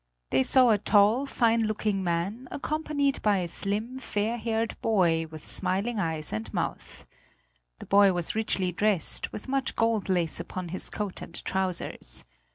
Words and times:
They 0.31 0.41
saw 0.41 0.71
a 0.71 0.79
tall, 0.79 1.27
fine 1.27 1.61
looking 1.67 2.03
man 2.03 2.47
accompanied 2.49 3.21
by 3.21 3.37
a 3.37 3.47
slim, 3.47 3.99
fair 3.99 4.37
haired 4.39 4.75
boy 4.81 5.27
with 5.29 5.45
smiling 5.45 5.99
eyes 5.99 6.33
and 6.33 6.51
mouth. 6.51 7.05
The 7.77 7.85
boy 7.85 8.11
was 8.11 8.33
richly 8.33 8.71
dressed, 8.71 9.31
with 9.31 9.47
much 9.47 9.75
gold 9.75 10.09
lace 10.09 10.39
upon 10.39 10.69
his 10.69 10.89
coat 10.89 11.21
and 11.21 11.35
trousers. 11.45 12.25